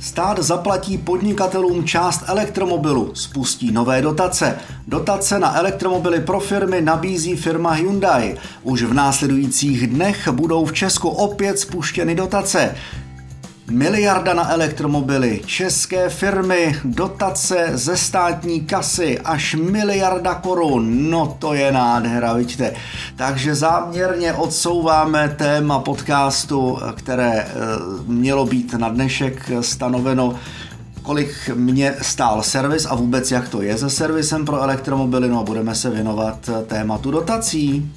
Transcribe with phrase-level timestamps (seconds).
[0.00, 4.58] Stát zaplatí podnikatelům část elektromobilu, spustí nové dotace.
[4.86, 8.36] Dotace na elektromobily pro firmy nabízí firma Hyundai.
[8.62, 12.74] Už v následujících dnech budou v Česku opět spuštěny dotace.
[13.70, 21.72] Miliarda na elektromobily, české firmy, dotace ze státní kasy, až miliarda korun, no to je
[21.72, 22.72] nádhera, vidíte.
[23.16, 27.48] Takže záměrně odsouváme téma podcastu, které eh,
[28.06, 30.34] mělo být na dnešek stanoveno
[31.02, 35.42] kolik mě stál servis a vůbec jak to je se servisem pro elektromobily, no a
[35.42, 37.92] budeme se věnovat tématu dotací.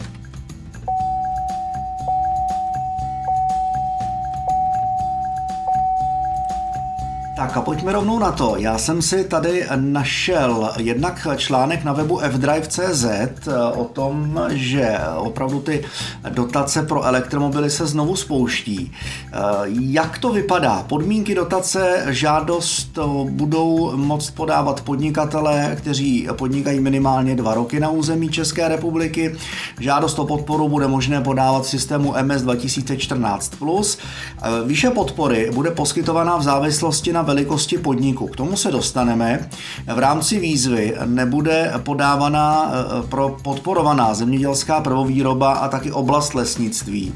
[7.43, 8.55] Tak a pojďme rovnou na to.
[8.57, 15.59] Já jsem si tady našel jednak článek na webu fdrive.cz eh, o tom, že opravdu
[15.59, 15.85] ty
[16.29, 18.91] dotace pro elektromobily se znovu spouští.
[18.91, 20.83] Eh, jak to vypadá?
[20.88, 28.67] Podmínky dotace, žádost budou moct podávat podnikatele, kteří podnikají minimálně dva roky na území České
[28.67, 29.36] republiky.
[29.80, 33.97] Žádost o podporu bude možné podávat v systému MS 2014+.
[34.41, 38.28] Eh, výše podpory bude poskytovaná v závislosti na velikosti podniku.
[38.28, 39.50] K tomu se dostaneme.
[39.95, 47.14] V rámci výzvy nebude podávaná eh, pro podporovaná zemědělská prvovýroba a taky oblast lesnictví.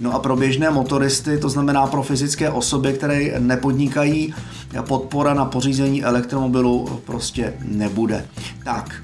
[0.00, 4.34] No a pro běžné motoristy, to znamená pro fyzické osoby, které nepodnikají,
[4.88, 8.24] podpora na pořízení elektromobilu prostě nebude.
[8.64, 9.02] Tak,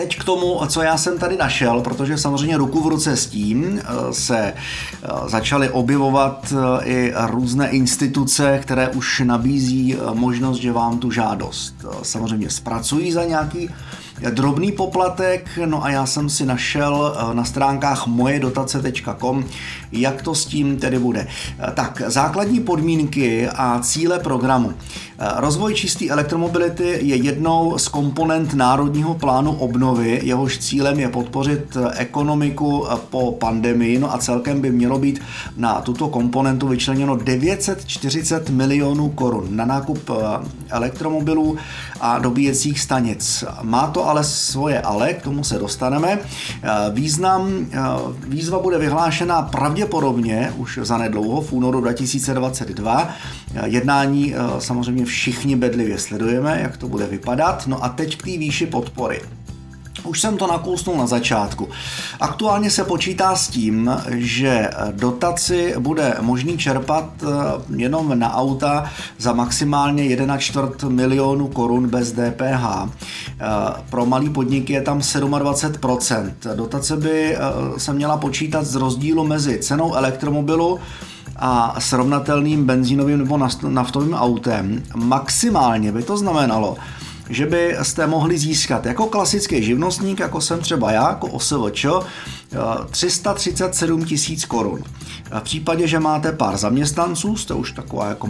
[0.00, 3.80] teď k tomu, co já jsem tady našel, protože samozřejmě ruku v ruce s tím
[3.80, 10.98] eh, se eh, začaly objevovat eh, i různé instituce, které už nabízí možnost, že vám
[10.98, 13.70] tu žádost samozřejmě zpracují za nějaký
[14.30, 19.44] drobný poplatek, no a já jsem si našel na stránkách mojedotace.com,
[19.92, 21.26] jak to s tím tedy bude.
[21.74, 24.74] Tak, základní podmínky a cíle programu.
[25.36, 32.86] Rozvoj čisté elektromobility je jednou z komponent Národního plánu obnovy, jehož cílem je podpořit ekonomiku
[33.10, 35.20] po pandemii, no a celkem by mělo být
[35.56, 40.14] na tuto komponentu vyčleněno 940 milionů korun na nákup eh,
[40.70, 41.56] elektromobilů
[42.00, 43.44] a dobíjecích stanic.
[43.62, 46.18] Má to ale svoje ale, k tomu se dostaneme.
[46.18, 47.78] Eh, význam, eh,
[48.28, 53.08] výzva bude vyhlášena pravděpodobně už zanedlouho v únoru 2022.
[53.64, 57.66] Jednání samozřejmě všichni bedlivě sledujeme, jak to bude vypadat.
[57.66, 59.20] No a teď k té výši podpory.
[60.04, 61.68] Už jsem to nakousnul na začátku.
[62.20, 67.26] Aktuálně se počítá s tím, že dotaci bude možný čerpat eh,
[67.76, 68.84] jenom na auta
[69.18, 72.64] za maximálně 1,4 milionu korun bez DPH.
[72.64, 73.46] Eh,
[73.90, 76.32] pro malý podniky je tam 27%.
[76.54, 77.40] Dotace by eh,
[77.76, 80.78] se měla počítat z rozdílu mezi cenou elektromobilu
[81.36, 86.76] a srovnatelným benzínovým nebo naftovým autem, maximálně by to znamenalo,
[87.30, 91.86] že byste mohli získat jako klasický živnostník, jako jsem třeba já, jako OSVČ,
[92.90, 94.82] 337 tisíc korun.
[95.38, 98.28] V případě, že máte pár zaměstnanců, jste už taková jako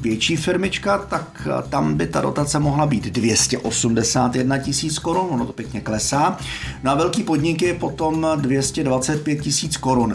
[0.00, 5.80] větší firmička, tak tam by ta dotace mohla být 281 tisíc korun, ono to pěkně
[5.80, 6.36] klesá.
[6.82, 10.14] Na velký podniky je potom 225 tisíc korun.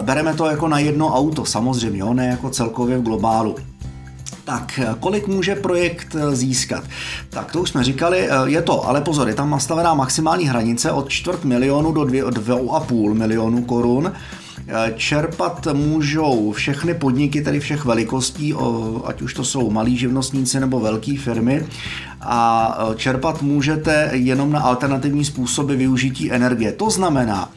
[0.00, 3.56] Bereme to jako na jedno auto, samozřejmě, ne jako celkově v globálu.
[4.48, 6.84] Tak, kolik může projekt získat?
[7.30, 11.08] Tak to už jsme říkali, je to, ale pozor, je tam nastavená maximální hranice od
[11.08, 14.12] čtvrt milionu do 2,5 milionu korun.
[14.96, 18.54] Čerpat můžou všechny podniky, tedy všech velikostí,
[19.04, 21.66] ať už to jsou malí živnostníci nebo velké firmy
[22.20, 26.72] a čerpat můžete jenom na alternativní způsoby využití energie.
[26.72, 27.50] To znamená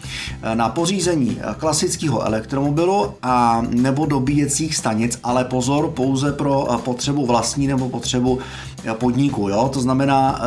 [0.54, 7.90] na pořízení klasického elektromobilu a nebo dobíjecích stanic, ale pozor pouze pro potřebu vlastní nebo
[7.90, 8.40] potřebu
[8.94, 9.50] podniku.
[9.50, 9.70] Jo?
[9.74, 10.42] To znamená,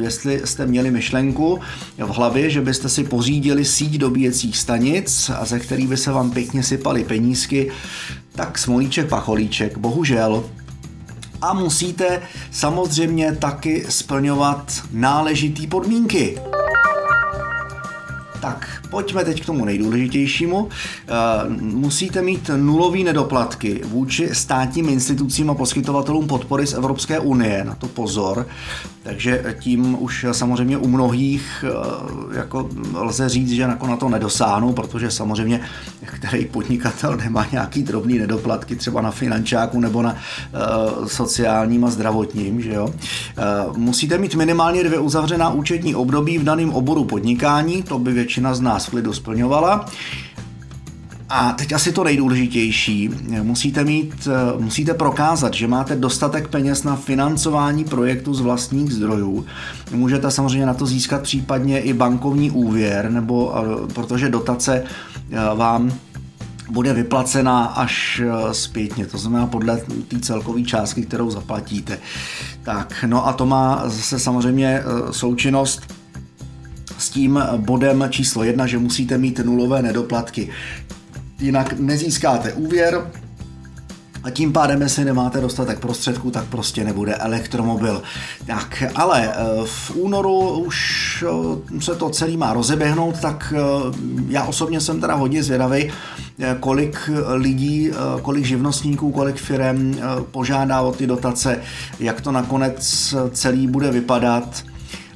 [0.00, 1.60] jestli jste měli myšlenku
[1.98, 6.62] v hlavě, že byste si pořídili síť dobíjecích stanic, ze kterých by se vám pěkně
[6.62, 7.72] sypaly penízky,
[8.32, 10.44] tak smolíček pacholíček, bohužel
[11.42, 16.38] a musíte samozřejmě taky splňovat náležitý podmínky.
[18.40, 20.68] Tak, pojďme teď k tomu nejdůležitějšímu.
[20.68, 21.12] Eh,
[21.60, 27.88] musíte mít nulový nedoplatky vůči státním institucím a poskytovatelům podpory z Evropské unie, na to
[27.88, 28.46] pozor.
[29.02, 34.72] Takže tím už samozřejmě u mnohých eh, jako lze říct, že jako na to nedosáhnou,
[34.72, 35.60] protože samozřejmě
[36.06, 42.60] který podnikatel nemá nějaký drobný nedoplatky třeba na finančáku nebo na uh, sociálním a zdravotním,
[42.60, 42.94] že jo.
[43.76, 48.60] Musíte mít minimálně dvě uzavřená účetní období v daném oboru podnikání, to by většina z
[48.60, 49.86] nás v klidu splňovala.
[51.28, 53.10] A teď asi to nejdůležitější.
[53.42, 54.28] Musíte mít,
[54.58, 59.46] musíte prokázat, že máte dostatek peněz na financování projektu z vlastních zdrojů.
[59.92, 63.54] Můžete samozřejmě na to získat případně i bankovní úvěr, nebo
[63.94, 64.84] protože dotace
[65.56, 65.92] vám
[66.70, 68.22] bude vyplacena až
[68.52, 71.98] zpětně, to znamená podle té celkové částky, kterou zaplatíte.
[72.62, 75.94] Tak, no a to má zase samozřejmě součinnost
[77.14, 80.48] tím bodem číslo jedna, že musíte mít nulové nedoplatky
[81.40, 83.10] jinak nezískáte úvěr,
[84.24, 88.02] a tím pádem, jestli nemáte dostatek prostředků, tak prostě nebude elektromobil.
[88.46, 89.34] Tak, ale eh,
[89.64, 91.24] v únoru už
[91.76, 93.60] eh, se to celý má rozeběhnout, tak eh,
[94.28, 95.92] já osobně jsem teda hodně zvědavý,
[96.60, 97.90] kolik lidí,
[98.22, 99.98] kolik živnostníků, kolik firm
[100.30, 101.60] požádá o ty dotace,
[102.00, 104.64] jak to nakonec celý bude vypadat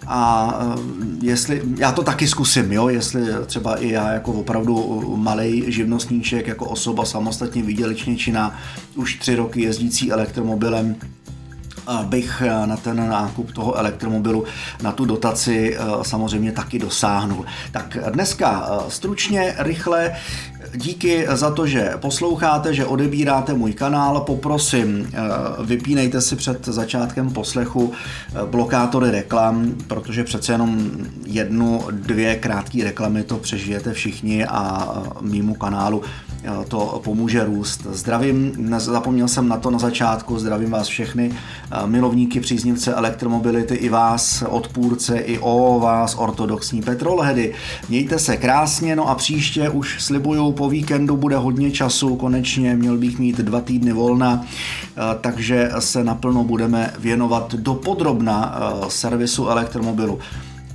[0.09, 0.81] a eh,
[1.23, 6.67] jestli, já to taky zkusím, jo, jestli třeba i já jako opravdu malý živnostníček, jako
[6.67, 8.59] osoba samostatně výdělečně činná,
[8.95, 10.97] už tři roky jezdící elektromobilem,
[12.05, 14.45] bych eh, na ten nákup toho elektromobilu,
[14.83, 17.45] na tu dotaci eh, samozřejmě taky dosáhnul.
[17.73, 20.17] Tak dneska stručně, rychle,
[20.75, 24.21] díky za to, že posloucháte, že odebíráte můj kanál.
[24.21, 25.19] Poprosím, eh,
[25.65, 30.91] vypínejte si před začátkem poslechu eh, blokátory reklam, protože přece jenom
[31.27, 36.03] jednu, dvě krátké reklamy to přežijete všichni a eh, mýmu kanálu
[36.69, 37.87] to pomůže růst.
[37.91, 41.33] Zdravím, zapomněl jsem na to na začátku, zdravím vás všechny,
[41.87, 47.55] milovníky, příznivce elektromobility, i vás, odpůrce, i o vás, ortodoxní petrolhedy.
[47.89, 52.99] Mějte se krásně, no a příště už slibuju po víkendu bude hodně času, konečně měl
[52.99, 60.19] bych mít dva týdny volna, eh, takže se naplno budeme věnovat dopodrobna eh, servisu elektromobilu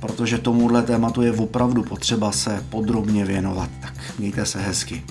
[0.00, 3.70] protože tomuhle tématu je opravdu potřeba se podrobně věnovat.
[3.80, 5.02] Tak mějte se hezky.